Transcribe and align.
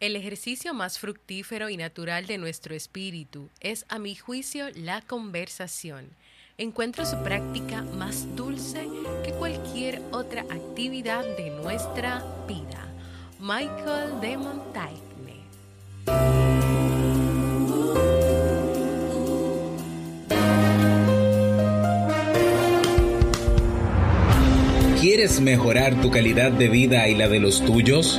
El 0.00 0.16
ejercicio 0.16 0.72
más 0.72 0.98
fructífero 0.98 1.68
y 1.68 1.76
natural 1.76 2.24
de 2.24 2.38
nuestro 2.38 2.74
espíritu 2.74 3.50
es, 3.60 3.84
a 3.90 3.98
mi 3.98 4.14
juicio, 4.14 4.64
la 4.74 5.02
conversación. 5.02 6.08
Encuentro 6.56 7.04
su 7.04 7.22
práctica 7.22 7.82
más 7.82 8.34
dulce 8.34 8.88
que 9.22 9.32
cualquier 9.32 10.00
otra 10.10 10.40
actividad 10.48 11.22
de 11.36 11.50
nuestra 11.50 12.24
vida. 12.48 12.88
Michael 13.40 14.22
de 14.22 14.38
Montaigne. 14.38 15.00
¿Quieres 24.98 25.40
mejorar 25.42 26.00
tu 26.00 26.10
calidad 26.10 26.52
de 26.52 26.70
vida 26.70 27.06
y 27.06 27.14
la 27.14 27.28
de 27.28 27.38
los 27.38 27.62
tuyos? 27.62 28.18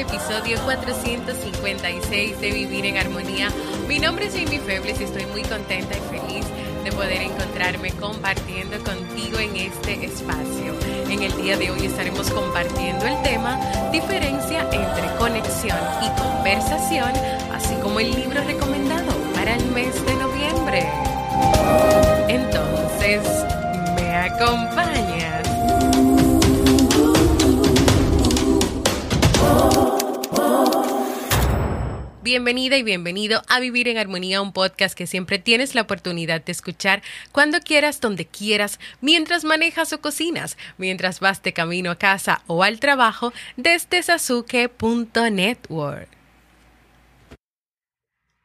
Episodio 0.00 0.58
456 0.64 2.40
de 2.40 2.50
Vivir 2.52 2.86
en 2.86 2.96
Armonía. 2.96 3.50
Mi 3.86 3.98
nombre 3.98 4.26
es 4.26 4.34
Jamie 4.34 4.58
Febles 4.58 4.98
y 5.00 5.04
estoy 5.04 5.26
muy 5.26 5.42
contenta 5.42 5.94
y 5.94 6.18
feliz 6.18 6.46
de 6.82 6.90
poder 6.92 7.20
encontrarme 7.20 7.90
compartiendo 7.92 8.78
contigo 8.82 9.38
en 9.38 9.56
este 9.56 10.04
espacio. 10.06 10.74
En 11.10 11.22
el 11.22 11.36
día 11.42 11.58
de 11.58 11.70
hoy 11.70 11.84
estaremos 11.84 12.30
compartiendo 12.30 13.06
el 13.06 13.20
tema 13.22 13.58
diferencia 13.92 14.62
entre 14.72 15.14
conexión 15.18 15.78
y 16.02 16.20
conversación, 16.20 17.12
así 17.52 17.74
como 17.82 18.00
el 18.00 18.10
libro 18.10 18.42
recomendado 18.42 19.12
para 19.34 19.54
el 19.54 19.66
mes 19.66 19.94
de 20.06 20.14
noviembre. 20.14 20.88
Bienvenida 32.30 32.76
y 32.76 32.84
bienvenido 32.84 33.42
a 33.48 33.58
Vivir 33.58 33.88
en 33.88 33.98
Armonía, 33.98 34.40
un 34.40 34.52
podcast 34.52 34.96
que 34.96 35.08
siempre 35.08 35.40
tienes 35.40 35.74
la 35.74 35.82
oportunidad 35.82 36.44
de 36.44 36.52
escuchar 36.52 37.02
cuando 37.32 37.58
quieras, 37.58 38.00
donde 38.00 38.24
quieras, 38.24 38.78
mientras 39.00 39.42
manejas 39.42 39.92
o 39.92 40.00
cocinas, 40.00 40.56
mientras 40.78 41.18
vas 41.18 41.42
de 41.42 41.52
camino 41.52 41.90
a 41.90 41.96
casa 41.96 42.42
o 42.46 42.62
al 42.62 42.78
trabajo 42.78 43.32
desde 43.56 44.00
sasuke.network. 44.00 46.19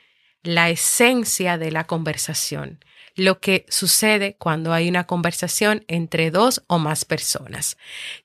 la 0.55 0.69
esencia 0.69 1.57
de 1.57 1.71
la 1.71 1.85
conversación, 1.85 2.83
lo 3.15 3.39
que 3.39 3.65
sucede 3.69 4.35
cuando 4.37 4.73
hay 4.73 4.89
una 4.89 5.05
conversación 5.05 5.83
entre 5.87 6.31
dos 6.31 6.63
o 6.67 6.79
más 6.79 7.05
personas. 7.05 7.77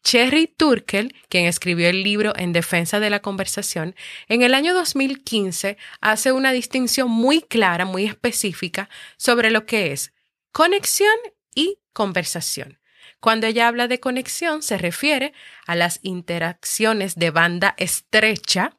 Cherry 0.02 0.46
Turkel, 0.46 1.14
quien 1.28 1.46
escribió 1.46 1.88
el 1.88 2.02
libro 2.02 2.32
En 2.36 2.52
defensa 2.52 3.00
de 3.00 3.10
la 3.10 3.20
conversación, 3.20 3.94
en 4.28 4.42
el 4.42 4.54
año 4.54 4.72
2015 4.74 5.76
hace 6.00 6.32
una 6.32 6.52
distinción 6.52 7.10
muy 7.10 7.42
clara, 7.42 7.84
muy 7.84 8.06
específica 8.06 8.88
sobre 9.16 9.50
lo 9.50 9.66
que 9.66 9.92
es 9.92 10.12
conexión 10.52 11.16
y 11.54 11.78
conversación. 11.92 12.78
Cuando 13.20 13.46
ella 13.46 13.68
habla 13.68 13.88
de 13.88 14.00
conexión, 14.00 14.62
se 14.62 14.78
refiere 14.78 15.32
a 15.66 15.74
las 15.74 15.98
interacciones 16.02 17.16
de 17.16 17.30
banda 17.30 17.74
estrecha 17.78 18.76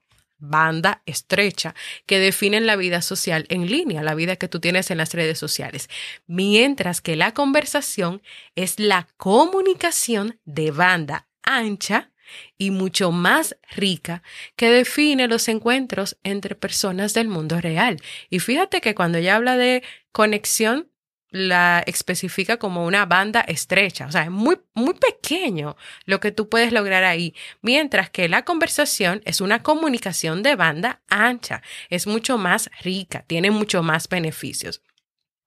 banda 0.50 1.02
estrecha 1.06 1.76
que 2.06 2.20
definen 2.20 2.66
la 2.66 2.76
vida 2.76 3.02
social 3.02 3.46
en 3.50 3.68
línea, 3.70 4.04
la 4.04 4.16
vida 4.16 4.36
que 4.36 4.48
tú 4.48 4.60
tienes 4.60 4.92
en 4.92 4.98
las 4.98 5.14
redes 5.14 5.40
sociales, 5.40 5.90
mientras 6.28 7.02
que 7.02 7.16
la 7.16 7.34
conversación 7.34 8.22
es 8.56 8.80
la 8.80 9.08
comunicación 9.18 10.40
de 10.46 10.72
banda 10.72 11.28
ancha 11.44 12.12
y 12.58 12.72
mucho 12.72 13.12
más 13.12 13.56
rica 13.76 14.24
que 14.56 14.70
define 14.70 15.28
los 15.28 15.48
encuentros 15.48 16.18
entre 16.24 16.56
personas 16.56 17.14
del 17.14 17.28
mundo 17.28 17.62
real. 17.62 18.02
Y 18.30 18.40
fíjate 18.40 18.82
que 18.82 18.96
cuando 18.96 19.18
ella 19.18 19.36
habla 19.36 19.58
de 19.58 19.84
conexión, 20.12 20.90
la 21.36 21.84
especifica 21.86 22.56
como 22.56 22.86
una 22.86 23.06
banda 23.06 23.42
estrecha, 23.42 24.06
o 24.06 24.12
sea, 24.12 24.24
es 24.24 24.32
muy, 24.32 24.58
muy 24.74 24.94
pequeño 24.94 25.76
lo 26.06 26.22
que 26.22 26.32
tú 26.32 26.48
puedes 26.48 26.72
lograr 26.72 27.04
ahí, 27.04 27.36
mientras 27.62 28.10
que 28.10 28.30
la 28.30 28.46
conversación 28.46 29.22
es 29.26 29.42
una 29.42 29.62
comunicación 29.62 30.44
de 30.44 30.56
banda 30.56 31.02
ancha, 31.10 31.62
es 31.90 32.08
mucho 32.08 32.38
más 32.38 32.70
rica, 32.82 33.26
tiene 33.28 33.52
mucho 33.52 33.84
más 33.84 34.08
beneficios. 34.08 34.82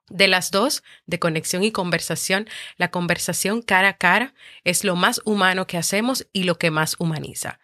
De 0.09 0.27
las 0.27 0.51
dos, 0.51 0.83
de 1.07 1.17
conexión 1.17 1.63
y 1.63 1.71
conversación, 1.71 2.47
la 2.77 2.91
conversación 2.91 3.63
cara 3.63 3.89
a 3.89 3.97
cara 3.97 4.35
es 4.63 4.83
lo 4.83 4.95
más 4.95 5.21
humano 5.25 5.65
que 5.65 5.77
hacemos 5.77 6.27
y 6.33 6.43
lo 6.43 6.59
que 6.59 6.69
más 6.69 6.97
humaniza. 6.99 7.59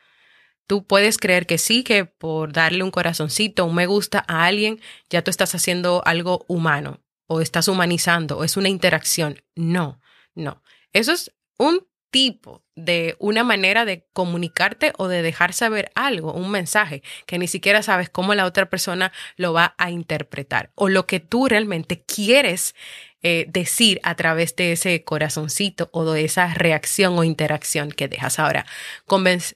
Tú 0.65 0.87
puedes 0.87 1.19
creer 1.19 1.45
que 1.45 1.59
sí, 1.59 1.83
que 1.83 2.05
por 2.05 2.53
darle 2.53 2.83
un 2.83 2.89
corazoncito, 2.89 3.65
un 3.65 3.75
me 3.75 3.85
gusta 3.85 4.25
a 4.27 4.45
alguien, 4.45 4.81
ya 5.11 5.23
tú 5.23 5.29
estás 5.29 5.53
haciendo 5.53 6.01
algo 6.05 6.43
humano 6.47 7.04
o 7.27 7.41
estás 7.41 7.67
humanizando 7.67 8.37
o 8.37 8.43
es 8.43 8.57
una 8.57 8.69
interacción. 8.69 9.41
No, 9.55 9.99
no. 10.33 10.61
Eso 10.93 11.11
es 11.11 11.31
un 11.57 11.85
tipo 12.15 12.63
de 12.75 13.17
una 13.19 13.43
manera 13.43 13.83
de 13.83 14.07
comunicarte 14.13 14.93
o 14.97 15.09
de 15.09 15.21
dejar 15.21 15.51
saber 15.51 15.91
algo, 15.95 16.31
un 16.31 16.49
mensaje, 16.49 17.03
que 17.25 17.37
ni 17.37 17.47
siquiera 17.47 17.83
sabes 17.83 18.09
cómo 18.09 18.33
la 18.35 18.45
otra 18.45 18.69
persona 18.69 19.11
lo 19.35 19.51
va 19.51 19.75
a 19.77 19.91
interpretar 19.91 20.71
o 20.75 20.87
lo 20.87 21.07
que 21.07 21.19
tú 21.19 21.47
realmente 21.49 22.05
quieres 22.05 22.73
eh, 23.21 23.45
decir 23.49 23.99
a 24.03 24.15
través 24.15 24.55
de 24.55 24.71
ese 24.71 25.03
corazoncito 25.03 25.89
o 25.91 26.09
de 26.09 26.23
esa 26.23 26.53
reacción 26.53 27.17
o 27.17 27.23
interacción 27.23 27.91
que 27.91 28.07
dejas. 28.07 28.39
Ahora, 28.39 28.65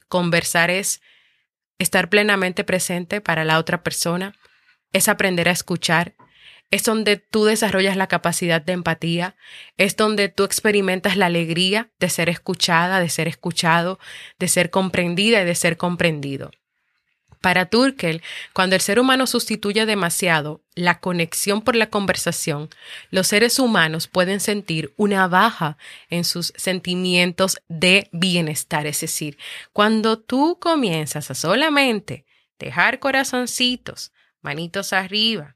conversar 0.09 0.69
es 0.69 1.01
estar 1.77 2.09
plenamente 2.09 2.63
presente 2.63 3.21
para 3.21 3.45
la 3.45 3.57
otra 3.57 3.83
persona, 3.83 4.33
es 4.91 5.07
aprender 5.07 5.47
a 5.47 5.53
escuchar, 5.53 6.15
es 6.71 6.83
donde 6.83 7.17
tú 7.17 7.45
desarrollas 7.45 7.97
la 7.97 8.07
capacidad 8.07 8.61
de 8.61 8.73
empatía, 8.73 9.35
es 9.77 9.95
donde 9.95 10.29
tú 10.29 10.43
experimentas 10.43 11.17
la 11.17 11.25
alegría 11.25 11.89
de 11.99 12.09
ser 12.09 12.29
escuchada, 12.29 12.99
de 12.99 13.09
ser 13.09 13.27
escuchado, 13.27 13.99
de 14.37 14.47
ser 14.47 14.69
comprendida 14.69 15.41
y 15.41 15.45
de 15.45 15.55
ser 15.55 15.77
comprendido. 15.77 16.51
Para 17.41 17.67
Turkel, 17.67 18.21
cuando 18.53 18.75
el 18.75 18.81
ser 18.81 18.99
humano 18.99 19.25
sustituye 19.25 19.85
demasiado 19.85 20.61
la 20.75 20.99
conexión 20.99 21.61
por 21.61 21.75
la 21.77 21.89
conversación, 21.89 22.69
los 23.11 23.27
seres 23.27 23.59
humanos 23.59 24.07
pueden 24.07 24.41
sentir 24.41 24.93
una 24.97 25.27
baja 25.29 25.77
en 26.09 26.25
sus 26.25 26.51
sentimientos 26.57 27.61
de 27.69 28.09
bienestar. 28.11 28.87
Es 28.87 28.99
decir, 28.99 29.37
cuando 29.71 30.19
tú 30.19 30.57
comienzas 30.59 31.31
a 31.31 31.35
solamente 31.35 32.25
dejar 32.59 32.99
corazoncitos, 32.99 34.11
manitos 34.41 34.91
arriba, 34.91 35.55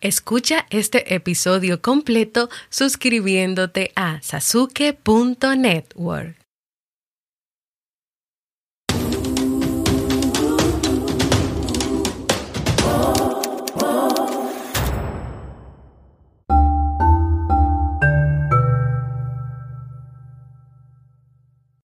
Escucha 0.00 0.64
este 0.70 1.16
episodio 1.16 1.82
completo 1.82 2.48
suscribiéndote 2.70 3.90
a 3.96 4.20
sasuke.network. 4.22 6.37